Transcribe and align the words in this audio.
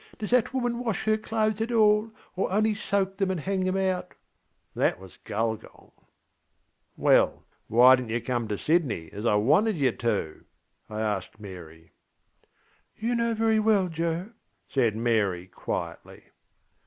Does 0.17 0.31
that 0.31 0.51
woman 0.51 0.79
wash 0.79 1.03
her 1.03 1.15
clothes 1.15 1.61
at 1.61 1.71
all? 1.71 2.09
or 2.35 2.51
only 2.51 2.73
soak 2.73 3.17
ŌĆÖem 3.17 3.29
and 3.29 3.39
hang 3.41 3.63
ŌĆÖem 3.65 3.91
out? 3.91 4.15
ŌĆÖŌĆöthat 4.75 4.97
was 4.97 5.19
Gulgong.) 5.23 5.91
ŌĆśWell, 6.97 7.43
why 7.67 7.95
didnŌĆÖt 7.95 8.09
you 8.09 8.21
come 8.21 8.47
to 8.47 8.57
Sydney, 8.57 9.11
as 9.13 9.27
I 9.27 9.35
wanted 9.35 9.77
you 9.77 9.91
to? 9.91 10.43
ŌĆÖ 10.89 10.95
I 10.95 11.01
asked 11.01 11.39
Mary. 11.39 11.91
ŌĆśYou 12.99 13.15
know 13.15 13.33
very 13.35 13.59
well, 13.59 13.89
Joe, 13.89 14.31
ŌĆÖ 14.31 14.73
said 14.73 14.95
Mary 14.95 15.45
quietly. 15.45 16.23